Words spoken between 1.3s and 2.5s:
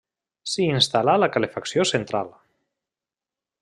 calefacció central.